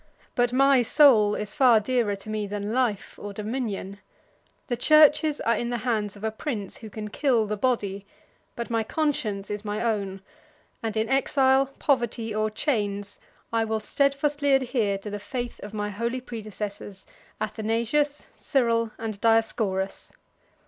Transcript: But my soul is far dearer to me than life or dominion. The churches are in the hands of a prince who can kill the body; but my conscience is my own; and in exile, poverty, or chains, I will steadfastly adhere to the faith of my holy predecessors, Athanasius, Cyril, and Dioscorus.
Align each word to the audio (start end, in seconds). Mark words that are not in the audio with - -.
But 0.33 0.51
my 0.51 0.81
soul 0.81 1.35
is 1.35 1.53
far 1.53 1.79
dearer 1.79 2.15
to 2.15 2.27
me 2.31 2.47
than 2.47 2.73
life 2.73 3.19
or 3.21 3.33
dominion. 3.33 3.99
The 4.65 4.75
churches 4.75 5.39
are 5.41 5.55
in 5.55 5.69
the 5.69 5.77
hands 5.85 6.15
of 6.15 6.23
a 6.23 6.31
prince 6.31 6.77
who 6.77 6.89
can 6.89 7.09
kill 7.11 7.45
the 7.45 7.55
body; 7.55 8.07
but 8.55 8.71
my 8.71 8.83
conscience 8.83 9.51
is 9.51 9.63
my 9.63 9.79
own; 9.79 10.21
and 10.81 10.97
in 10.97 11.07
exile, 11.07 11.67
poverty, 11.77 12.33
or 12.33 12.49
chains, 12.49 13.19
I 13.53 13.63
will 13.63 13.79
steadfastly 13.79 14.55
adhere 14.55 14.97
to 14.97 15.11
the 15.11 15.19
faith 15.19 15.59
of 15.61 15.71
my 15.71 15.91
holy 15.91 16.19
predecessors, 16.19 17.05
Athanasius, 17.39 18.25
Cyril, 18.33 18.89
and 18.97 19.21
Dioscorus. 19.21 20.13